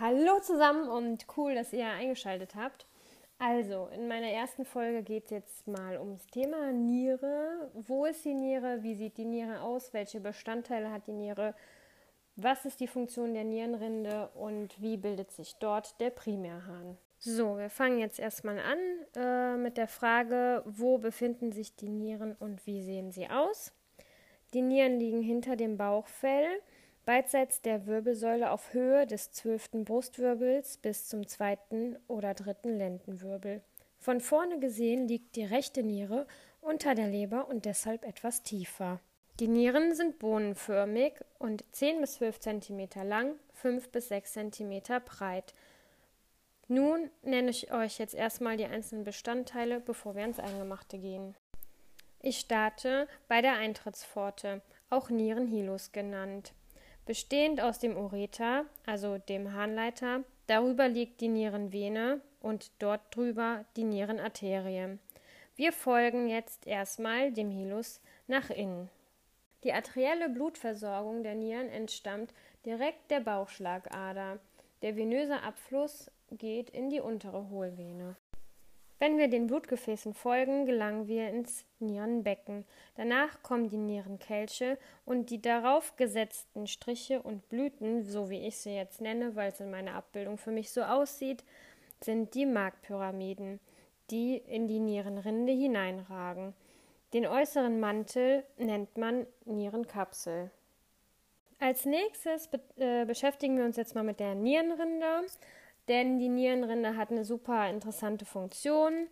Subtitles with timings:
[0.00, 2.86] Hallo zusammen und cool, dass ihr eingeschaltet habt.
[3.38, 7.70] Also, in meiner ersten Folge geht es jetzt mal ums Thema Niere.
[7.74, 8.82] Wo ist die Niere?
[8.82, 9.92] Wie sieht die Niere aus?
[9.92, 11.54] Welche Bestandteile hat die Niere?
[12.36, 16.96] Was ist die Funktion der Nierenrinde und wie bildet sich dort der Primärhahn?
[17.18, 18.78] So, wir fangen jetzt erstmal an
[19.16, 23.70] äh, mit der Frage, wo befinden sich die Nieren und wie sehen sie aus?
[24.54, 26.48] Die Nieren liegen hinter dem Bauchfell
[27.10, 33.62] beidseits der Wirbelsäule auf Höhe des zwölften Brustwirbels bis zum zweiten oder dritten Lendenwirbel.
[33.98, 36.28] Von vorne gesehen liegt die rechte Niere
[36.60, 39.00] unter der Leber und deshalb etwas tiefer.
[39.40, 45.52] Die Nieren sind bohnenförmig und 10 bis 12 cm lang, 5 bis 6 cm breit.
[46.68, 51.34] Nun nenne ich euch jetzt erstmal die einzelnen Bestandteile, bevor wir ins Eingemachte gehen.
[52.20, 56.52] Ich starte bei der Eintrittspforte, auch Nierenhilus genannt
[57.06, 63.84] bestehend aus dem Ureter, also dem Harnleiter, darüber liegt die Nierenvene und dort drüber die
[63.84, 64.98] Nierenarterie.
[65.56, 68.88] Wir folgen jetzt erstmal dem Hilus nach innen.
[69.64, 72.32] Die arterielle Blutversorgung der Nieren entstammt
[72.64, 74.38] direkt der Bauchschlagader.
[74.82, 78.16] Der venöse Abfluss geht in die untere Hohlvene.
[79.00, 82.66] Wenn wir den Blutgefäßen folgen, gelangen wir ins Nierenbecken.
[82.96, 84.76] Danach kommen die Nierenkelche
[85.06, 89.60] und die darauf gesetzten Striche und Blüten, so wie ich sie jetzt nenne, weil es
[89.60, 91.44] in meiner Abbildung für mich so aussieht,
[92.02, 93.58] sind die Markpyramiden,
[94.10, 96.52] die in die Nierenrinde hineinragen.
[97.14, 100.50] Den äußeren Mantel nennt man Nierenkapsel.
[101.58, 105.24] Als nächstes be äh, beschäftigen wir uns jetzt mal mit der Nierenrinde
[105.88, 109.08] denn die Nierenrinde hat eine super interessante Funktion.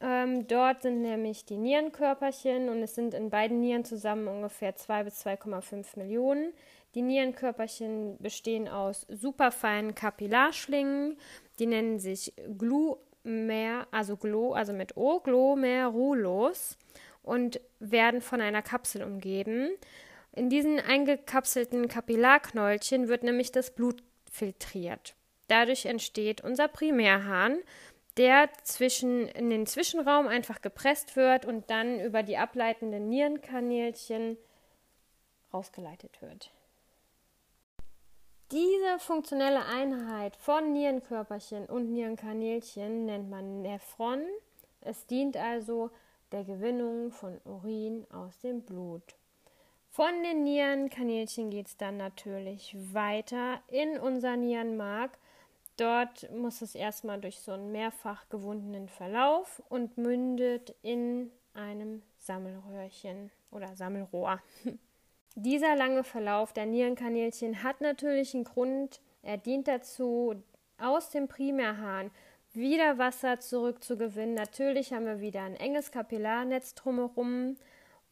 [0.00, 5.04] Ähm, dort sind nämlich die Nierenkörperchen und es sind in beiden Nieren zusammen ungefähr 2
[5.04, 6.52] bis 2,5 Millionen.
[6.94, 11.16] Die Nierenkörperchen bestehen aus superfeinen Kapillarschlingen,
[11.58, 16.76] die nennen sich Glomer, also Glo, also mit O, Glomerulos
[17.22, 19.70] und werden von einer Kapsel umgeben.
[20.32, 25.14] In diesen eingekapselten Kapillarknäulchen wird nämlich das Blut filtriert.
[25.52, 27.58] Dadurch entsteht unser Primärhahn,
[28.16, 34.38] der zwischen, in den Zwischenraum einfach gepresst wird und dann über die ableitenden Nierenkanälchen
[35.52, 36.50] rausgeleitet wird.
[38.50, 44.24] Diese funktionelle Einheit von Nierenkörperchen und Nierenkanälchen nennt man Nephron.
[44.80, 45.90] Es dient also
[46.32, 49.02] der Gewinnung von Urin aus dem Blut.
[49.90, 55.18] Von den Nierenkanälchen geht es dann natürlich weiter in unser Nierenmark
[55.82, 63.32] Dort muss es erstmal durch so einen mehrfach gewundenen Verlauf und mündet in einem Sammelröhrchen
[63.50, 64.40] oder Sammelrohr.
[65.34, 69.00] Dieser lange Verlauf der Nierenkanälchen hat natürlich einen Grund.
[69.22, 70.40] Er dient dazu,
[70.78, 72.12] aus dem Primärhahn
[72.52, 74.36] wieder Wasser zurückzugewinnen.
[74.36, 77.56] Natürlich haben wir wieder ein enges Kapillarnetz drumherum,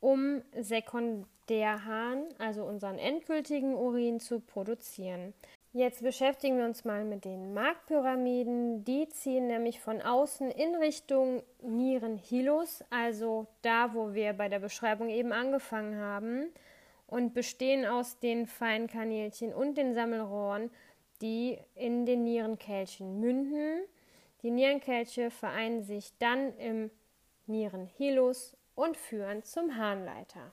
[0.00, 5.34] um Sekundärhahn, also unseren endgültigen Urin, zu produzieren.
[5.72, 8.84] Jetzt beschäftigen wir uns mal mit den Markpyramiden.
[8.84, 15.10] Die ziehen nämlich von außen in Richtung Nierenhilus, also da, wo wir bei der Beschreibung
[15.10, 16.52] eben angefangen haben,
[17.06, 20.70] und bestehen aus den feinen Kanälchen und den Sammelrohren,
[21.22, 23.82] die in den Nierenkelchen münden.
[24.42, 26.90] Die Nierenkelche vereinen sich dann im
[27.46, 30.48] Nierenhilus und führen zum Harnleiter.